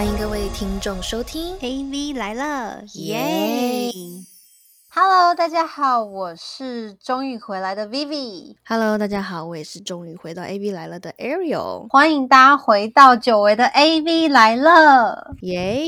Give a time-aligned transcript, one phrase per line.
[0.00, 3.90] 欢迎各位听众收听 AV 来了，耶
[4.88, 8.56] ！Hello，大家好，我是终于回来的 Vivi。
[8.64, 11.86] Hello，大家好，我也是终于回到 AV 来了的 Ariel。
[11.90, 15.84] 欢迎大家回到久违的 AV 来了，耶！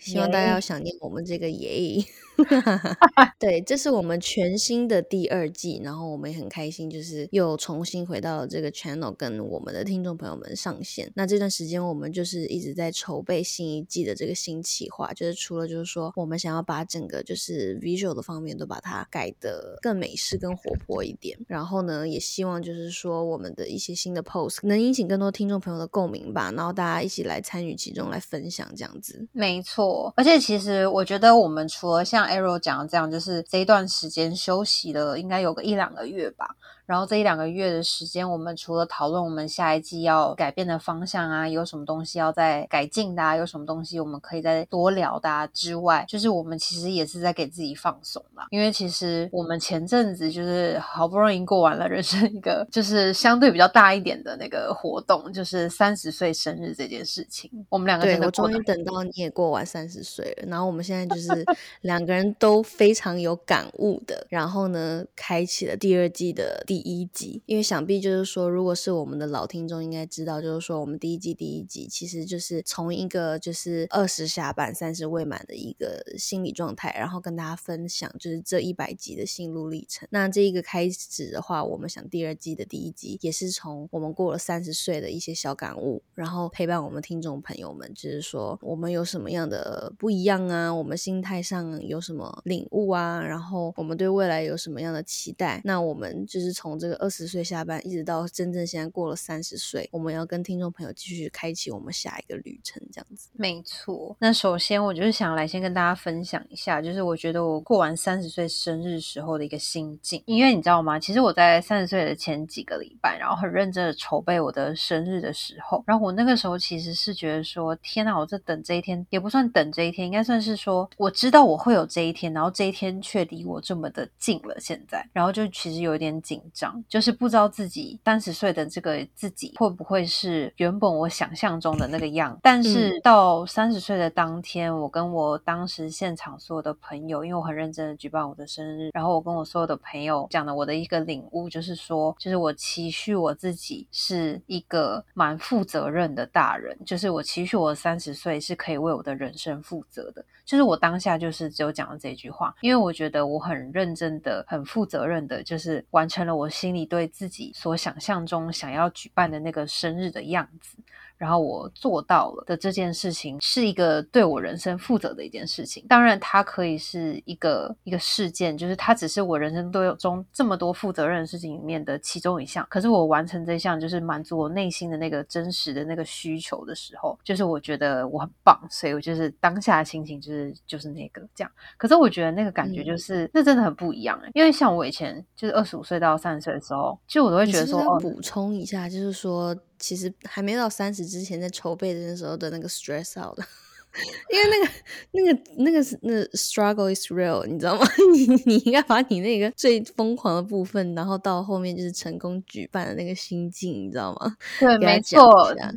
[0.00, 2.04] 希望大家要想念我们这个耶。
[3.38, 11.10] 对，这是我们全新的第二季，然后我们也很开心，就是又重新回到了这个 channel，跟我们的听众朋友们上线。
[11.14, 29.26] 那这段时间我们就是一直在筹备新一季的这个新企划，就是除了就是说我们想要把整个就是 visual 的方面都把它改得更美式、更活泼一点，然后呢，也希望就是说我们的一些新的 post 能引起更多听众朋友的共鸣吧，然后大家一起来参与其中，来分享这样子。
[29.32, 36.56] 没错，而且其实我觉得我们除了像 Arrow 讲的这样，就是这一段时间休息了，应该有个一两个月吧。
[36.86, 48.44] 然后这一两个月的时间，我们除了讨论我们下一季要改变的方向啊，有什么东西要再改进的，啊，有什么东西我们可以再多聊的啊之外，就是我们其实也是在给自己放松嘛。
[48.50, 57.50] 因为其实我们前阵子就是好不容易过完了人生一个就是相对比较大一点的那个活动，就是三十岁生日这件事情。
[57.68, 61.44] 我们两个对我终于等到你也过完三十岁了，然后我们现在就是
[61.80, 66.75] 两个人都非常有感悟的，然后呢，开启了第二季的第。
[66.76, 80.06] 第一集，因为想必就是说，如果是我们的老听众，应该知道，就是说，我们第一季第一集其实就是从一个就是二十下半、三十未满的一个心理状态，然后跟大家分享就是这一百集的心路历程。
[80.10, 90.70] 那这一个开始的话，我们想第二季的第一集也是从我们过了三十岁的一些小感悟，然后陪伴我们听众朋友们，就是说我们有什么样的不一样啊？
[90.74, 93.22] 我们心态上有什么领悟啊？
[93.22, 95.62] 然后我们对未来有什么样的期待？
[95.64, 103.28] 那我们就是从从这个二十岁下班，一直到真正现在过了三十岁，我们要跟听众朋友继续开启我们下一个旅程，这样子。
[103.34, 104.16] 没错。
[104.18, 110.20] 那首先，我就是想来先跟大家分享一下，就是我觉得我过完三十岁生日时候的一个心境。
[110.26, 110.98] 因为你知道吗？
[110.98, 124.56] 其实我在三十岁的前几个礼拜，然后很认真的筹备我的生日的时候，然后我那个时候其实是觉得说，天哪，我在等这一天，也不算等这一天，应该算是说，我知道我会有这一天，然后这一天却离我这么的近了。
[124.58, 126.42] 现在，然后就其实有一点紧。
[126.88, 132.38] 就是不知道自己三十岁的这个自己会不会是原本我想象中的那个样。
[132.42, 150.24] 但是到三十岁的当天，我跟我当时现场所有的朋友，因为我很认真的举办我的生日，然后我跟我所有的朋友讲的我的一个领悟，就是说，就是我期许我自己是一个蛮负责任的大人，就是我期许我三十岁是可以为我的人生负责的。
[150.44, 160.78] 就是我当下就是只有讲了这句话，因为我觉得我很认真的、很负责任的，就是完成了我心里对自己所想象中想要举办的那个生日的样子。
[161.16, 165.84] 然后我做到了的这件事情，是一个对我人生负责的一件事情。
[165.88, 172.66] 当然，它可以是一个一个事件，就是它只是我人生都有中这么多负责任的事情里面的其中一项。
[172.68, 178.60] 可是我完成这项，就是满足我内心的那个真实的那个需求的时候，就是我觉得我很棒。
[178.70, 181.50] 所以我就是当下的心情就是就是那个这样。
[181.78, 189.56] 可是我觉得那个感觉就是那真的很不一样哎，因为像我以前就是二十五岁到三十岁的时候，就我都会觉得说，补充一下，就是说。
[189.78, 193.44] 其实还没到三十之前，在筹备的那时候的那个 stress out 的，
[194.32, 194.72] 因为那个、
[195.12, 197.86] 那个、那个是那 struggle is real，你知道吗？
[198.12, 204.36] 你你应该把你那个最疯狂的部分，然后到后面就是成功举办的那个心境，你知道吗？
[204.60, 205.30] 对，没错，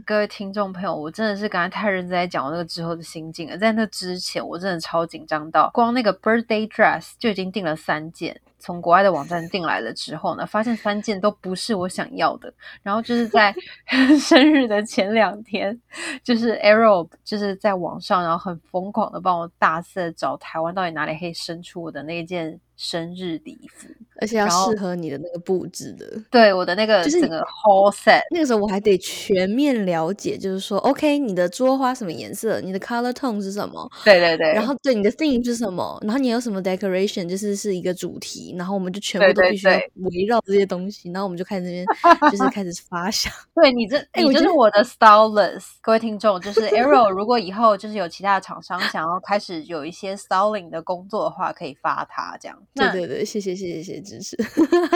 [0.05, 3.57] 各位听众朋友，我真的是刚才太认真在讲我那个之后的心境了。
[3.57, 8.41] 在那之前，我真的超紧张到，光那个 birthday dress 就已经订了三件。
[8.59, 12.53] 从国外的网站订来了之后呢，发现三件都不是我想要的。
[12.83, 13.53] 然后就是在
[14.19, 15.79] 生日的前两天，
[16.23, 22.59] 就是 Arrow 就是在网上，然后很疯狂的帮我大肆找台湾到底哪里可以生出我的那件。
[22.81, 23.89] 生日礼服，
[24.21, 26.05] 而且要适合你的那个布置的。
[26.29, 28.21] 对，我的那个就是整个 whole set。
[28.31, 32.59] 那个时候我还得全面了解，就是说，OK，你的桌花什么颜色？
[32.61, 33.89] 你的 color tone 是什么？
[34.03, 34.53] 对对对。
[34.53, 35.97] 然后对你的 theme 是什么？
[36.01, 38.55] 然后你有什么 decoration，就是是一个主题。
[38.57, 41.09] 然后我们就全部都必须围绕这些东西。
[41.11, 41.85] 然后我们就开始那边
[42.31, 43.31] 就是开始发想。
[43.55, 45.65] 对你这，哎，你就是我的 stylist。
[45.81, 52.57] 各位听众，就是 Arrow，如果以后就是有其他的厂商想要开始有一些 styling 的工作的话，可以发他这样。
[52.75, 54.35] 对对对，谢谢谢谢谢谢，支持。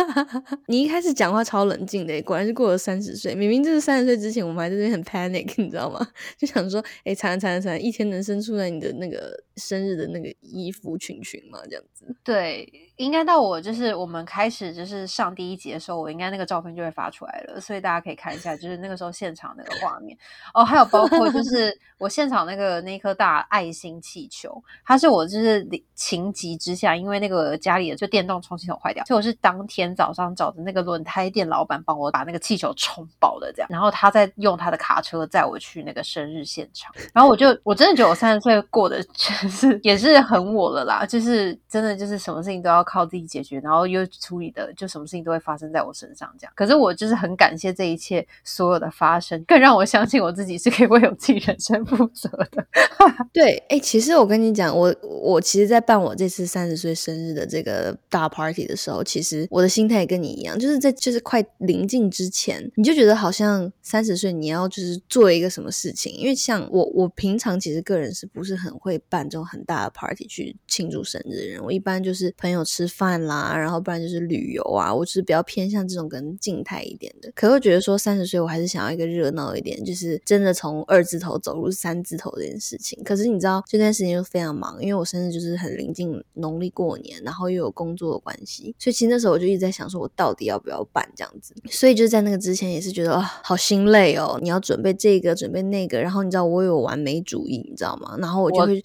[0.68, 3.36] 你一开始讲话超冷静的，果然是过了三十岁。
[3.36, 6.06] 明明就是三十岁之前，我们还在这边很 panic，你知道吗？
[6.38, 11.60] 就想说，哎，惨了惨了惨了，一天能生出来你的那个生日的那个衣服裙裙吗？
[11.70, 12.06] 这样子。
[12.24, 12.68] 对。
[12.98, 20.16] 应该到我就是我们开始就是上第一集的时候，我应该那个照片就会发出来了，所以大家可以看一下，就是那个时候现场那个画面
[20.54, 42.83] 哦，还有包括就 是我现场那个那颗大爱心气球，它是我就是情急之下，因为那个家里的就电动充气筒坏掉，所以我是当天早上找的那个轮胎店老板帮我把那个气球充饱的这样，然后他再用他的卡车载我去那个生日现场，然后我就我真的觉得我三十岁过的 就是也是很我了啦，就是真的就是什么事情都要。
[42.84, 46.54] 靠自己解决，然后又处理的，就什么事情都会发生在我身上这样。
[46.56, 52.66] 可是我就是很感谢这一切所有的发生，更让我相信我自己是可以为我自己人生负责的。
[53.32, 72.64] 对，哎，其实我跟你讲，我我其实，在办我这次三十岁生日的这个大 party 的时候，其实我的心态也跟你一样，就是在就是快临近之前，你就觉得好像三十岁你要就是做一个什么事情，因为像我我平常其实个人是不是很会办这种很大的 party 去庆祝生日的人，我一般就是朋友。
[72.74, 77.32] 吃饭啦，然后不然就是旅游啊，我就是比较偏向这种跟静态一点的。
[77.36, 83.00] 可我觉得说三十岁，我还是想要一个热闹一点，就是真的从二字头走入三字头这件事情。
[83.04, 91.54] 可是你知道这段时间又非常忙，因为我生日就是很临近农历过年，然后又有工作的关系，所以其实那时候我就一直在想，说我到底要不要办这样子。
[91.70, 98.18] 所以就在那个之前也是觉得啊，好心累哦，你要准备这个，准备那个，然后你知道我有完美主义，你知道吗？
[98.18, 98.82] 然后我就会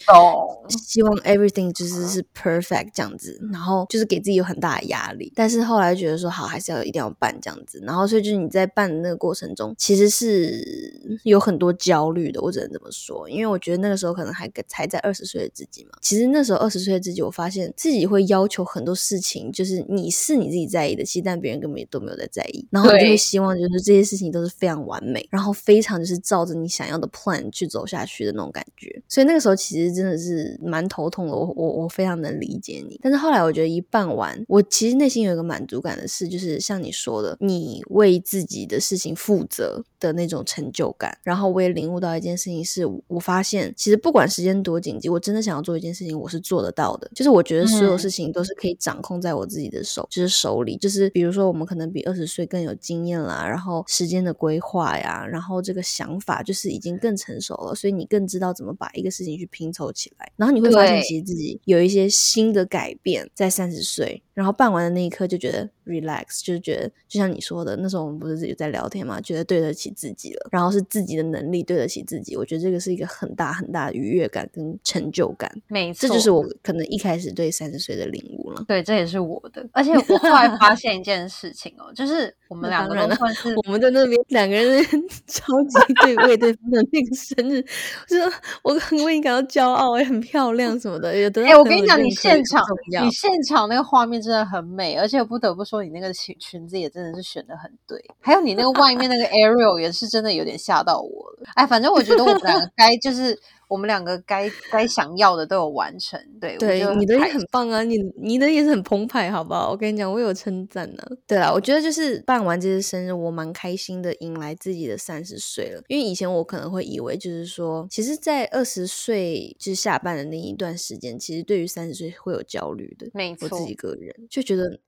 [0.69, 3.78] 希望 everything 就是是 perfect 这样子，然后。
[3.89, 7.81] 就是给自己有很大的压力，但是后来觉得说好，还是要一定要办这样子。
[7.83, 12.41] 然后所以就是你在办的那个过程中，其实是有很多焦虑的。
[12.41, 15.93] 我只能这么说，因为我觉得那个时候可能还才在二十岁的自己嘛。
[16.01, 22.67] 其实那时候二十岁的自己，我发现自己会要求很多事情，就是你是你自己在意的，其实但别人根本也都没有在在意。
[22.71, 29.01] 然后你就会希望就是这些事情都是非常完美，然后非常就是照着你想要的 plan 去走下去的那种感觉。
[29.09, 31.33] 所以那个时候其实真的是蛮头痛的。
[31.33, 33.68] 我我我非常能理解你，但是后来我觉得。
[33.69, 39.85] 一半完，我其实内心有一个满足感的事，就是像你说的，你为自己的事情负责。
[40.01, 41.17] 的那种成就感。
[41.23, 47.11] 然后我也领悟到一件事情，是我发现，其实不管时间多紧急，我真的想要做一件事情，我是做得到的。
[47.15, 50.77] 就是我觉得所有事情都是可以掌控在我自己的手，就是手里。
[50.77, 60.31] 就是比如说，我们可能比二十岁更有经验啦，然后时间的规划呀，然后这个想法就是已经更成熟了，所以你更知道怎么把一个事情去拼凑起来。
[60.37, 75.51] 然后你会发现，其实自己有一些新的改变在三十岁，然后办完的那一刻就觉得 relax，就是觉得就像你说的，那时候我们不是自己在聊天嘛，觉得对得起自己了，然后是自己的能力对得起自己，我觉得这个是一个很大很大的愉悦感跟成就感。
[75.67, 78.65] 没错，这就是我可能一开始对三十岁的领悟了。
[78.67, 79.67] 对，这也是我的。
[79.73, 84.85] 而且我后来发现一件事情哦，就是我们两个人算是我们在那边两个人
[85.27, 87.63] 超级对为对方的那个生日，
[88.09, 92.63] 就是我很为你感到骄傲，也很漂亮什么的，也得哎，我跟你讲，你现场
[93.03, 101.49] 你现场那个画面真的很美，而且不得不说，你那个裙裙子也真的是选的很对，还有你那个外面那个 Ariel 也是真的有点吓到我了。
[101.55, 103.39] 哎，反正我觉得我们两个该就是。
[103.69, 109.71] 我们两个该该想要的都有完成，对对，你的也很棒啊，你你的也是很澎湃，好不好？
[109.71, 111.03] 我跟你讲，我有称赞呢。
[111.27, 115.83] 对啊，我觉得就是办完这次生日，我蛮开心的，迎来自己的三十岁了。
[115.89, 123.09] 因为以前我可能会以为，就是说，其实，在二十岁就是下半的那一段时间，其实对于三十岁会有焦虑的。
[123.13, 124.81] 没错，我自己个人就觉得。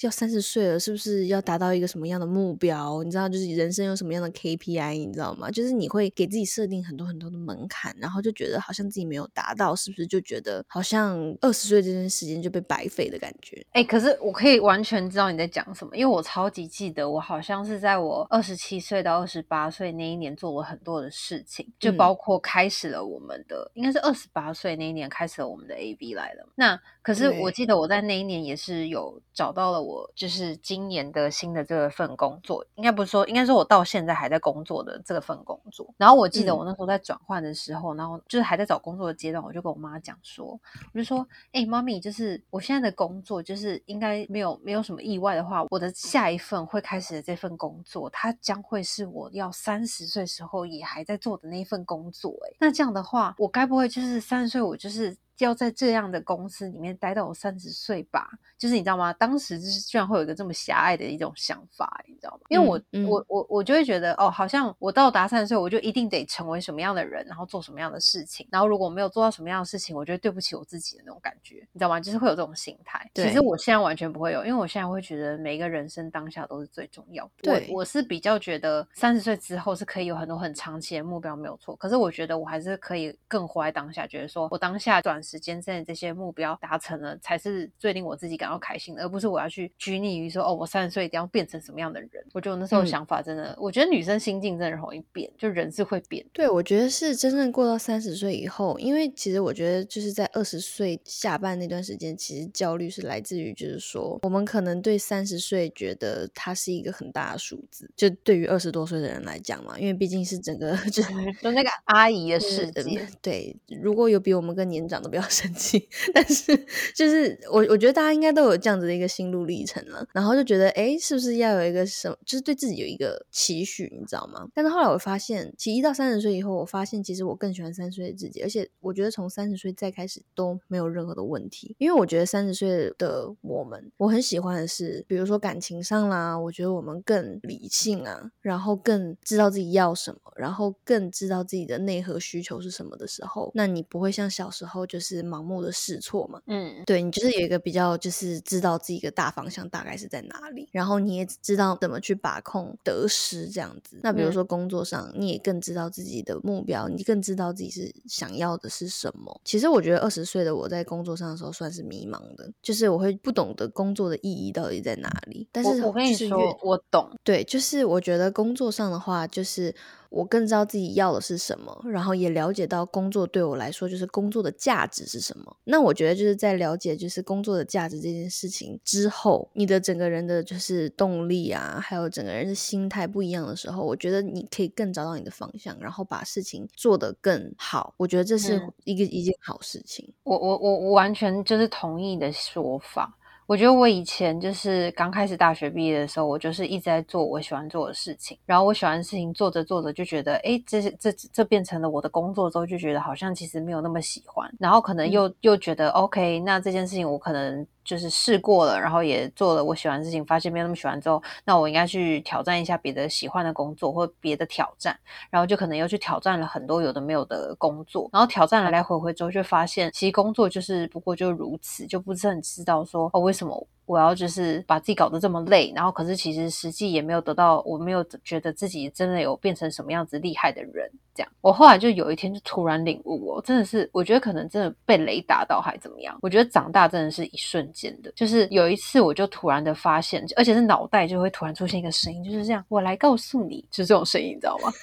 [0.00, 3.02] 要三十岁了，是不是要达到一个什么样的目标？
[3.04, 4.94] 你知道，就是人生有什么样的 KPI？
[4.98, 5.50] 你知道吗？
[5.50, 13.64] 就是你会给自己设定很多很多的门槛，然后就觉得好像自己没有达到，是不是就觉得好像二十岁这段时间就被白费的感觉？
[13.72, 26.46] 哎，可是我可以完全知道你在讲什么，因为我超级记得，我好像是在我二十七岁到二十八岁那一年做了很多的事情，就包括开始了我们的，应该是二十八岁那一年开始了我们的 AB 来了。
[26.54, 29.82] 那可是我记得我在那一年也是有找到了。
[29.82, 35.86] 我就是今年的新的这份工作，应该不是说，应该说我到现在还在工作的这份工作。
[35.98, 40.58] 然后我记得我那时候在转换的时候，然后就是还在找工作的阶段，我就跟我妈讲说，
[40.94, 52.30] 我就说，哎，妈咪，就是我现在的工作，就是应该没有没有什么意外的话，我的下一份会开始的这份工作，它将会是我要三十岁时候也还在做的那一份工作。
[52.46, 55.14] 哎，那这样的话，我该不会就是三十岁，我就是。
[55.38, 58.28] 要在这样的公司里面待到我三十岁吧？
[58.58, 59.12] 就是你知道吗？
[59.14, 62.40] 当时就是居然会有一个这么狭隘的一种想法，你知道吗？
[62.48, 71.98] 因为我我我我就会觉得哦，好像我到达三十岁，我就一定得成为什么样的人，然后做什么样的事情，然后如果没有做到什么样的事情，我觉得对不起我自己的那种感觉，你知道吗？
[71.98, 73.10] 就是会有这种心态。
[73.14, 77.30] 其实我现在完全不会有，因为我现在会觉得每一个人生当下都是最重要的。
[77.42, 81.74] 对，我是比较觉得三十岁之后是可以有很多很长期的目标，没有错。
[81.76, 92.10] 可是我觉得我还是可以更活在当下，觉得说我当下短时间之内这些目标达成了，才是最令我自己感到开心的，而不是我要去拘泥于说哦，我三十岁一定要变成什么样的人。
[92.32, 96.24] 我觉得那时候想法真的，我觉得女生心境真的容易变，就人是会变。
[96.32, 111.02] 对，我觉得是真正过到三十岁以后，因为其实我觉得就是在二十岁下半那段时间，其实焦虑是来自于就是说，我们可能对三十岁觉得它是一个很大的数字，就对于二十多岁的人来讲嘛，因为毕竟是整个 就
[111.40, 113.06] 就那个阿姨的世界。
[113.22, 115.88] 对，如果有比我们更年长的，不要生气。
[116.12, 116.56] 但是
[116.92, 124.48] 就是我我觉得大家应该都有这样子的一个心路历程了，然后就觉得哎，是不是要有一个什么，就是对自己有一个期许，你知道吗？
[124.52, 146.40] 但是后来我发现，其实一到三十岁以后，我发现其实我更喜欢三十岁的自己，而且我觉得从三十岁再开始都没有任何的问题，因为我觉得三十岁的我们，我很喜欢的是，比如说感情上啦，我觉得我们更理性啊，然后更知道自己要什么，然后更知道自己的内核需求是什么的时候，那你不会像小时候就是盲目的试错嘛？
[146.46, 154.00] 嗯，对你就是有一个比较，就是知道自己的大方向大概是在哪里，然后你也知道怎么去把控得失这样子。
[154.02, 159.40] 那比如说工作上，你也更知道自己的目标，你更知道自己是想要的是什么。
[159.44, 165.48] 其实我觉得二十岁的我在工作上的时候算是迷茫的，就是我会不懂得工作的意义到底在哪里。
[165.52, 167.10] 但是我跟你说，我懂。
[167.22, 169.74] 对，就是我觉得工作上的话，就是。
[170.14, 175.56] 我更知道自己要的是什么，然后也了解到工作对我来说就是工作的价值是什么。
[175.64, 187.92] 那我觉得就是在了解就是工作的价值这件事情之后，你的整个人的就是动力啊，还有整个人的心态不一样的时候，我觉得你可以更找到你的方向，然后把事情做得更好。
[187.96, 190.08] 我觉得这是一个一件好事情。
[190.22, 193.18] 我我我我完全就是同意你的说法。
[193.46, 207.66] 我觉得我以前就是刚开始大学毕业的时候，我就是一直在做我喜欢做的事情，然后我喜欢的事情做着做着就觉得，哎，这这这变成了我的工作之后，就觉得好像其实没有那么喜欢，然后可能又又觉得，OK，那这件事情我可能。
[207.84, 214.98] 就是试过了，然后也做了我喜欢的事情，发现没有那么喜欢之后，那我应该去挑战一下别的喜欢的工作或别的挑战，
[215.30, 230.90] 然后就可能又去挑战了很多有的没有的工作，然后挑战来来回回之后，就发现其实工作就是不过就如此，就不是很知道说哦为什么我要就是把自己搞得这么累，然后可是其实实际也没有得到，我没有觉得自己真的有变成什么样子厉害的人。
[231.14, 236.18] 这样，我后来就有一天就突然领悟哦，真的是，我觉得可能真的被雷打到还怎么样？
[236.20, 244.72] 我觉得长大真的是一瞬间的，就是有一次我就突然的发现，而且是脑袋就会突然出现一个声音，就是这样，我来告诉你，就是这种声音，你知道吗？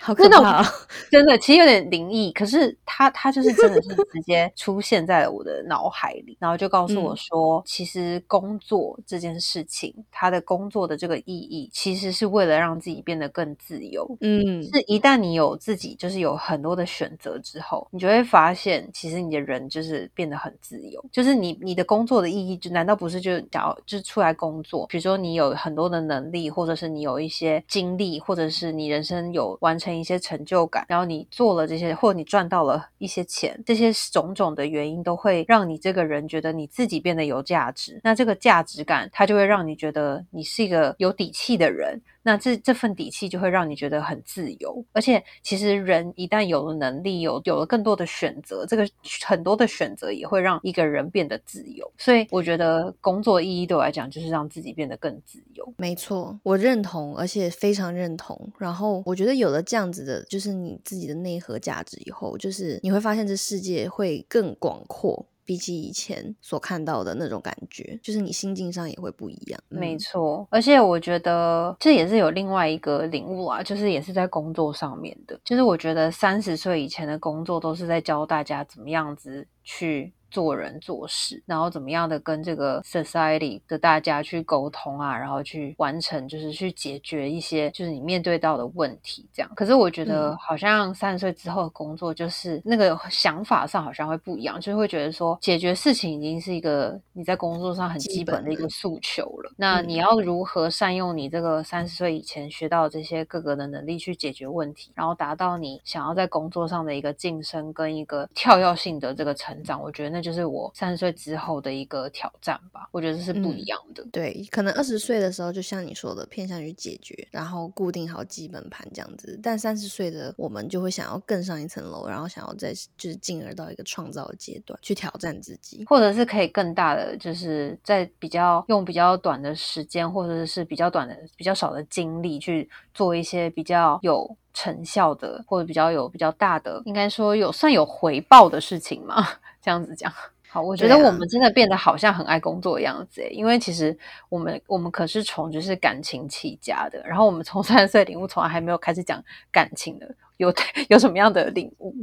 [0.00, 0.64] 好可怕，
[1.12, 13.50] 真的，其实有点灵异，可是他他就是真的是直接出现在了我的脑海里，然后就告诉我说，其实工作这件事情，他的工作的这个意义，其实是为了让自己变得更。
[13.58, 21.04] 自由，嗯，是一旦你有自己，就是有很多的选择之后，你就会发现，其实你的人就是变得很自由。
[21.12, 24.86] 就是你你的工作的意义，就难道不是就想要就是出来工作？
[24.86, 38.00] 比如说你有很多的能力，或者是你有一些经历，或者是你人生有完成一些成就感，然后你做了这些，或者你赚到了一些钱，这些种种的原因都会让你这个人觉得你自己变得有价值。
[38.02, 42.00] 那这个价值感，它就会让你觉得你是一个有底气的人。
[42.22, 48.86] 那这这份底气就会让你觉得很自由，而且其实人一旦有了能力，有有了更多的选择，这个
[49.24, 51.90] 很多的选择也会让一个人变得自由。
[51.96, 55.72] 所以我觉得工作意义对我来讲就是让自己变得更自由。
[55.78, 58.52] 没错，我认同，而且非常认同。
[58.58, 65.24] 然后我觉得有了这样子的，就是你自己的内核价值以后，就是你会发现这世界会更广阔。
[65.50, 69.60] 比起以前所看到的那种感觉，就是你心境上也会不一样。
[69.68, 75.36] 没错，而且我觉得这也是有另外一个领悟啊，就是也是在工作上面的。
[75.44, 89.50] 就是我觉得三十岁以前的工作都是在教大家怎么样子去做人做事，然后怎么样的跟这个 society 的大家去沟通啊，然后去完成，就是去解决一些就是你面对到的问题，这样。
[89.54, 99.52] 可是我觉得好像三十岁之后的工作，就是那个想法上好像会不一样，就是会觉得说解决事情已经是一个你在工作上很基本的一个诉求了。
[99.56, 109.82] 那你要如何善用你这个三十岁以前学到这些各个的能力去解决问题，然后达到你想要在工作上的一个晋升跟一个跳跃性的这个成长？
[109.82, 112.88] 我觉得那就是我三十岁之后的一个挑战吧。
[112.92, 114.04] 我觉得这是不一样的。
[114.12, 119.38] 对，可能二十岁的时候，就像你说的，偏向于解决，然后固定好基本盘这样子。
[119.42, 139.26] 但三十岁的我们就会想要更上一层楼，然后想要再就是进而到一个创造的阶段去挑战自己，或者是可以更大的，就是在比较用比较短的时间，或者是比较短的、比较少的精力去做一些比较有成效的，或者比较有比较大的，应该说有算有回报的事情嘛？
[139.60, 140.12] 这样子讲。
[140.52, 143.96] 好，我觉得我们真的变得好像很爱工作的样子因为其实
[144.28, 150.12] 我们我们可是从就是感情起家的，然后我们从三十岁领悟，从来还没有开始讲感情的。
[150.40, 150.52] 有
[150.88, 151.94] 有什么样的领悟？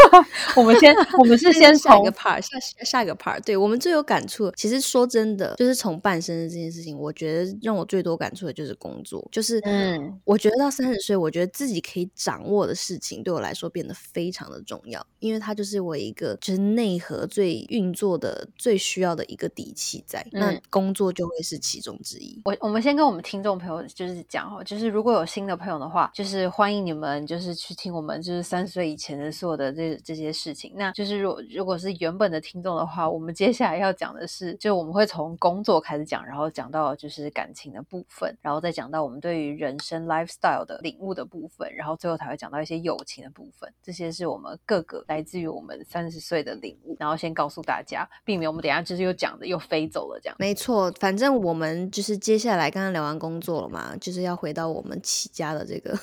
[0.54, 3.42] 我们先， 我们是先下一个 part，下下一个 part。
[3.42, 9.26] 对我们最有感触，其实说真的，就是从半生日这件事情，我觉得让我最多感触的就是工作。
[9.32, 20.26] 就是，嗯，我觉得到三十岁，我觉得自己可以掌握的事情，对我来说变得非常的重要，因为它就是我一个就是内核最运作的最需要的一个底气在。
[20.32, 22.38] 那工作就会是其中之一。
[22.44, 27.77] 我我们先跟我们听众朋友就是讲哈，就是如果有新的朋友的话，就是欢迎你们就是去。
[27.78, 43.72] 听我们就是三十岁以前的所有的这这些事情，那就是如果如果是原本的听众的话，我们接下来要讲的是，就我们会从工作开始讲，然后讲到就是感情的部分，然后再讲到我们对于人生 lifestyle 的领悟的部分，然后最后才会讲到一些友情的部分。
[43.80, 50.34] 这些是我们各个来自于我们三十岁的领悟，然后先告诉大家，避免我们等下就是又讲的又飞走了这样。
[50.40, 55.96] 没错，反正我们就是接下来刚刚聊完工作了嘛，就是要回到我们起家的这个。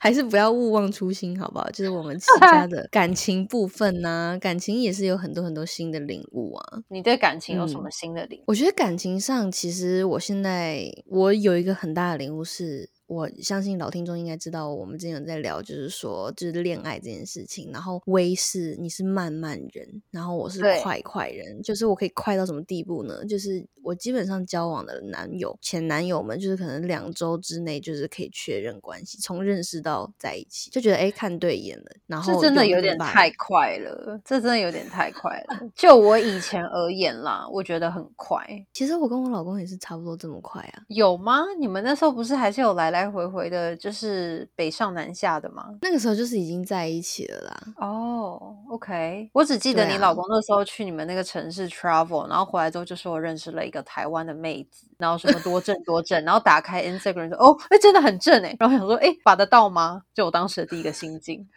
[0.00, 1.70] 还是不要勿忘初心，好不好？
[1.70, 6.78] 就是我们其他的 感情部分呢，感情也是有很多很多新的领悟啊。
[6.88, 8.44] 你对感情有什么新的领悟？
[8.46, 12.90] 我觉得感情上，其实我现在我有一个很大的领悟是。
[13.10, 17.68] 我相信老听众应该知道，我们之前有在聊，就是说，就是恋爱这件事情。
[17.72, 23.24] 然后微是你是慢慢人，然后我是快快人，就是我可以快到什么地步呢？
[23.24, 31.86] 就是我基本上交往的男友、前男友们，就是可能两周之内就是可以确认关系，从认识到在一起，就觉得哎看对眼了。
[32.06, 35.68] 然后这真的有点太快了，这真的有点太快了。
[35.74, 38.46] 就我以前而言啦，我觉得很快。
[38.72, 40.82] 其实我跟我老公也是差不多这么快啊。
[40.86, 41.42] 有吗？
[41.58, 42.99] 你们那时候不是还是有来来？
[43.00, 45.64] 来回回的，就是北上南下的吗？
[45.80, 47.60] 那个时候就是已经在一起了啦。
[47.78, 60.02] 哦，OK，我只记得你老公那时候去你们那个城市 travel，然后回来之后就说我认识了一个台湾的妹子，然后什么多正多正，然后打开 Instagram 说哦，哎，真的很正哎，然后想说哎，把得到吗？
[60.12, 61.48] 就我当时的第一个心境。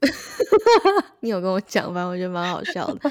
[1.20, 2.06] 你有跟我讲吗？
[2.06, 3.10] 我觉得蛮好笑的。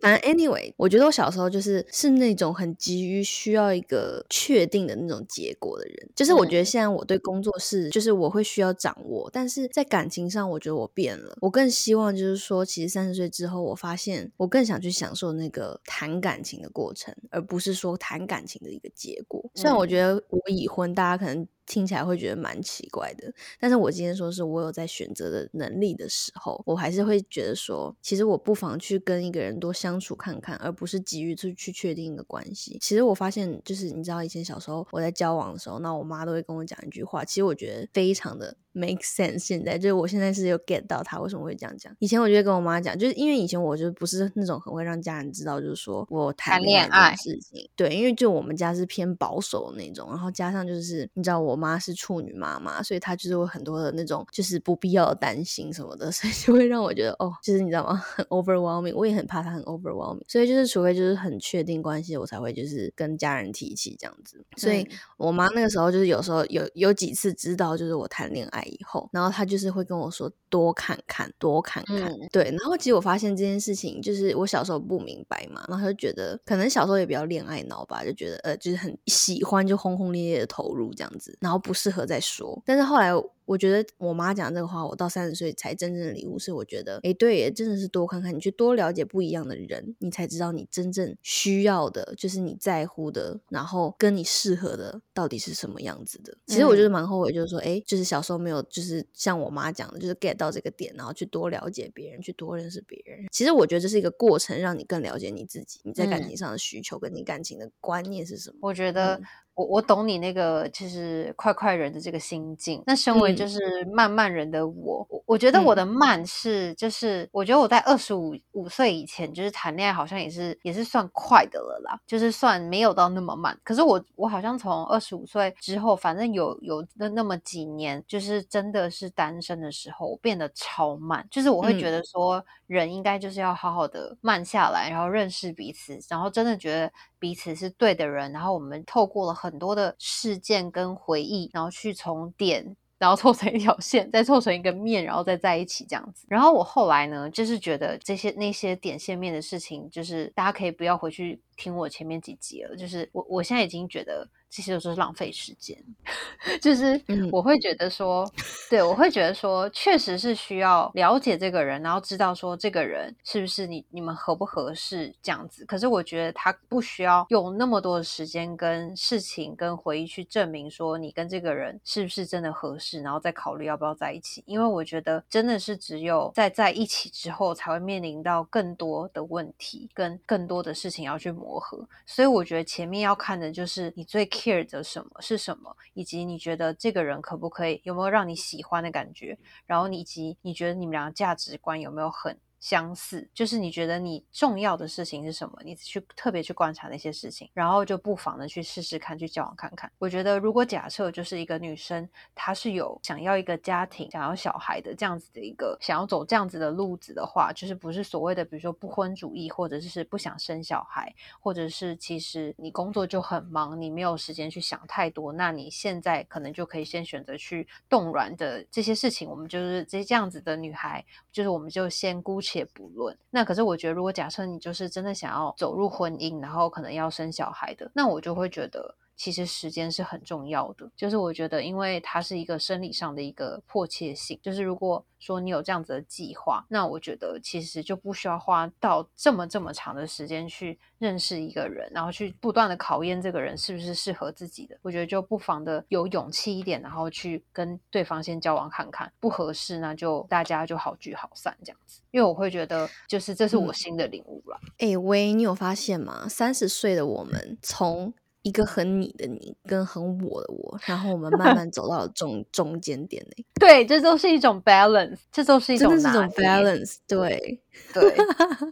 [0.00, 6.10] 反正 anyway，我觉得我小时候就是是那种很急于需要一个确定的那种结果的人。
[6.14, 11.36] 就是我觉得现在我对工作是，就是我会需要掌握，但是在感情上，我觉得我变了。
[11.40, 19.50] 我更希望就是说，其实三十岁之后，我发现我更想去享受那个谈感情的过程，而不是说谈感情的一个结果。
[19.54, 21.46] 虽然我觉得我已婚，大家可能。
[21.66, 32.78] 听起来会觉得蛮奇怪的，但是我今天说是我有在选择的能力的时候，我还是会觉得说，其实我不妨去跟一个人多相处看看，而不是急于去去确定一个关系。
[32.80, 38.56] 其实我发现，就是你知道，以前小时候我在交往的时候，那我妈都会跟我讲一句话，其实我觉得非常的。
[38.76, 39.38] Make sense。
[39.38, 41.94] 现在就是我现在是有 get 到他为什么会这样讲。
[41.98, 47.68] 以前我就会跟我妈讲，就是因为以前我就不是那种很会让家人知道，就是说我谈恋爱的事情。
[47.74, 57.94] 对，因为就我们家是偏保守的那种，然后加上就是你知道我妈是处女妈妈，所以她就是会很多的那种就是不必要的担心什么的， 所以就会让我觉得哦，就是你知道吗？
[57.96, 58.94] 很 overwhelming。
[58.94, 64.44] 我也很怕她很 overwhelming，所以就是除非就是很确定关系，我才会就是跟家人提起这样子。
[64.56, 64.86] 所以
[65.16, 68.65] 我妈那个时候就是有时候有有几次知道就是我谈恋爱。
[68.66, 72.44] 以后，然后他就是会跟我说多看看，多看看，对。
[72.44, 82.60] 然后其实我发现这件事情，就是我小时候不明白嘛，然后他就觉得可能小时候也比较恋爱脑吧，就觉得呃，就是很喜欢就轰轰烈烈的投入这样子，然后不适合再说。
[82.64, 83.12] 但是后来
[83.46, 96.36] 我觉得我妈讲这个话，我到三十岁才真正的礼物是，我觉得，哎，对，真的是多看看，你去多了解不一样的人，你才知道你真正需要的，就是你在乎的，然后跟你适合的到底是什么样子的。
[96.46, 103.26] 其实我就是蛮后悔，就是说，哎，就是小时候没有，就是像我妈讲的，就是 get 到这个点，然后去多了解别人，去多认识别人。
[103.30, 108.56] 其实我觉得这是一个过程，让你更了解你自己，你在感情上的需求跟你感情的观念是什么。
[108.62, 109.20] 我觉得。
[109.56, 112.82] 我我懂你那个就是快快人的这个心境。
[112.86, 123.58] 那身为就是慢慢人的我，我我觉得我的慢是就是我觉得我在二十五五岁以前就是谈恋爱好像也是也是算快的了啦，就是算没有到那么慢。
[123.64, 131.26] 可是我我好像从二十五岁之后，反正有有那那么几年，就是真的是单身的时候，我变得超慢。
[131.30, 136.92] 就是我会觉得说人应该就是要好好的慢下来，然后认识彼此，然后真的觉得。
[137.26, 146.24] 彼此是对的人，然后我们透过了很多的事件跟回忆，然后去从点，然后凑成一条线，再凑成一个面，然后再在一起这样子。
[146.28, 152.76] 然后我后来呢，就是觉得这些那些点线面的事情，就是大家可以不要回去听我前面几集了。
[152.76, 154.28] 就是我我现在已经觉得。
[154.48, 155.76] 这些都是浪费时间，
[156.62, 156.98] 就是
[157.32, 158.24] 我会觉得说，
[158.70, 165.64] 对我会觉得说，确实是需要了解这个人，然后知道说这个人是不是你你们合不合适这样子。
[165.66, 174.42] 可是我觉得他不需要用那么多的时间跟事情跟回忆去证明说你跟这个人是不是真的合适，然后再考虑要不要在一起。
[174.46, 181.88] 因为我觉得真的是只有在在一起之后，才会面临到更多的问题跟更多的事情要去磨磨合。
[182.04, 184.26] 所以我觉得前面要看的就是你最。
[184.26, 192.36] care 的什么是什么，以及你觉得这个人可不可以有没有让你喜欢的感觉，然后以及你觉得你们俩价值观有没有很。
[192.58, 195.58] 相似，就是你觉得你重要的事情是什么？
[195.64, 199.90] 你去特别去观察那些事情，然后就不妨的去试试看，去交往看看。
[199.98, 219.28] 我觉得，如果假设就是一个女生，她是有想要一个家庭、想要小孩的这样子的一个想要走这样子的路子的话，就是不是所谓的比如说不婚主义，或者是不想生小孩，或者是其实你工作就很忙，你没有时间去想太多，那你现在可能就可以先选择去动软的这些事情。
[219.28, 222.64] 我们就是这这样子的女孩，就是我们就先姑且。
[222.74, 228.94] 不论，那可是我觉得，如果假设你就是真的想要走入婚姻，然后可能要生小孩的，那我就会觉得。
[229.16, 244.76] 其实时间是很重要的，就是我觉得，因为它是一个生理上的一个迫切性，就是如果说你有这样子的计划，那我觉得其实就不需要花到这么这么长的时间去认识一个人，然后去不断的考验这个人是不是适合自己的。
[244.82, 252.02] 我觉得就不妨的有勇气一点，然后去跟对方先交往看看，不合适那就大家就好聚好散这样子。
[252.10, 254.60] 因为我会觉得，就是这是我新的领悟了。
[254.78, 256.28] 哎，喂，你有发现吗？
[256.28, 258.12] 三十岁的我们从
[258.46, 263.44] 一个很你的你跟很我的我，然后我们慢 慢走到了中中间点嘞。
[263.58, 266.96] 对，这都是一种 balance，这都是一种真的是种 balance。
[267.08, 267.60] 对
[267.92, 268.16] 对，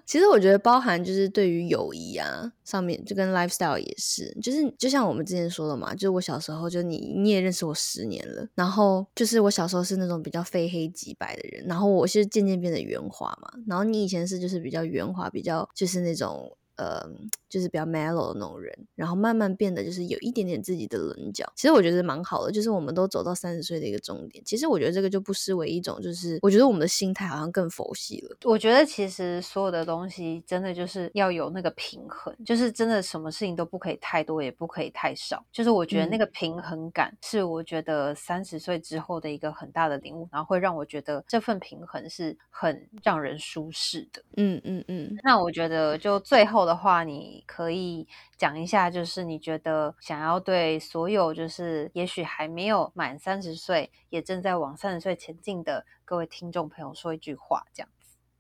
[0.07, 16.57] 其实我觉得包含就是对于友谊啊上面，就跟 lifestyle 也是，就是就像我们之前说的嘛，就是我小时候就你你也认识我十年了，然后就是我小时候是那种比较非黑即白的人，然后我是渐渐变得圆滑嘛，然后你以前是就是比较圆滑，比较就是那种。
[16.77, 17.09] 呃，
[17.55, 21.49] 就是比较 mellow 的那种人，然后慢慢变得就是有一点点自己的棱角。
[21.55, 24.43] 其实我觉得蛮好的，就是我们都走到三十岁的一个终点。
[24.45, 28.37] 其实我觉得这个就不失为一种，就是我觉得我们的心态好像更佛系了。
[28.43, 35.47] 我觉得其实所有的东西真的就是要有那个平衡，就是真的什么事情都不可以太多，也不可以太少。
[35.53, 44.21] 就是我觉得那个平衡感是我觉得三十岁之后的一个很大的领悟，然后会让我觉得这份平衡是很让人舒适的。
[44.39, 45.17] 嗯嗯嗯。
[45.23, 46.65] 那我觉得就最后。
[46.65, 57.89] 的话，你可以讲一下，就是你觉得想要对所有，就是也许还没有满三十岁，也正在往三十岁前进的各位听众朋友说一句话，这样。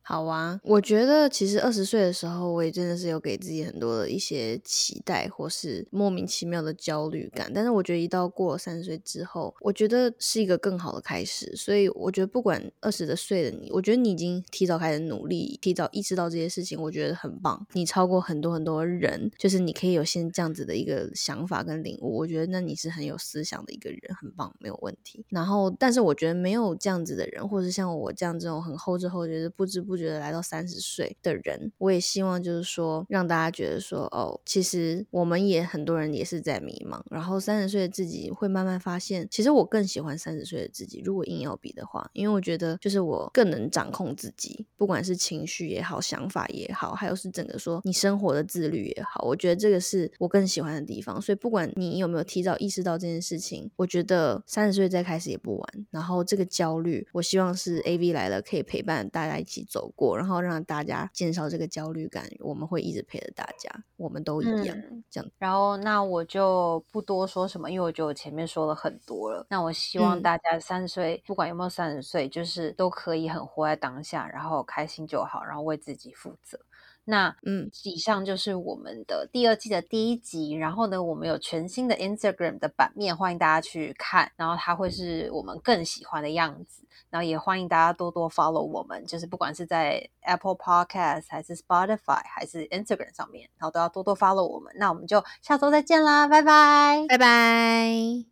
[0.06, 7.50] 好啊，我觉得其实二十岁的时候，我也真的是有给自己很多的一些期待，或是莫名其妙的焦虑感。
[7.54, 11.56] 但是我觉得一到过了三十岁之后，我觉得是一个更好的开始。
[11.56, 17.66] 所以我觉得不管二十的岁的你，我觉得你已经提早开始努力，提早意识到这些事情，我觉得很棒。
[17.72, 22.18] 你超过很多很多人，就是你可以有现这样子的一个想法跟领悟。
[22.18, 25.24] 我觉得那你是很有思想的一个人，很棒，没有问题。
[25.30, 29.93] 然后，但是我觉得没有这样子的人，或者像我这样这种很后知后觉的不知不。
[29.94, 41.00] 不觉得来到三十岁的人，我也希望就是说让大家觉得说，哦，其实我们也很多人也是在迷茫，然后三十岁的自己会慢慢发现，其实我更喜欢三十岁的自己。
[41.04, 51.22] 如果硬要比的话，因为我觉得就是我更能掌控自己，不管是情绪也好，想法也好，还有是整个说你生活的自律也好，我觉得这个是我更喜欢的地方。
[51.22, 55.86] 所以不管你有没有提早意识到这件事情，我觉得三十岁再开始也不晚。
[55.90, 62.24] 然后这个焦虑，我希望是 A V 来了可以陪伴大家一起走过，然后让大家减少这个焦虑感。
[62.40, 64.76] 我们会一直陪着大家，我们都一样
[65.10, 65.30] 这样。
[65.38, 69.46] 然后那我就不多说什么，因为我觉得我前面说了很多了。
[69.48, 76.58] 那我希望大家三十岁，不管有没有三十岁，就是都可以很活在当下，然后开心就好，然后为自己负责。
[77.04, 80.52] 那嗯，以上就是我们的第二季的第一集。
[80.52, 84.32] 然后呢，我们有全新的 Instagram 的版面，欢迎大家去看。
[84.36, 86.82] 然后它会是我们更喜欢的样子。
[87.10, 94.72] 然后也欢迎大家多多 follow 我们，就是不管是在 Apple Podcast 还是 Spotify 还是 Instagram 上面，然后都要多多 follow 我们。
[94.76, 98.24] 那我们就下周再见啦，拜拜，拜拜。